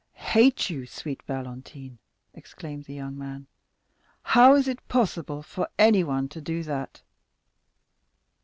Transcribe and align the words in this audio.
"Hate 0.33 0.71
you, 0.71 0.87
sweet 0.87 1.21
Valentine," 1.27 1.99
exclaimed 2.33 2.85
the 2.85 2.95
young 2.95 3.15
man; 3.15 3.45
"how 4.23 4.55
is 4.55 4.67
it 4.67 4.87
possible 4.87 5.43
for 5.43 5.69
anyone 5.77 6.27
to 6.29 6.41
do 6.41 6.63
that?" 6.63 7.03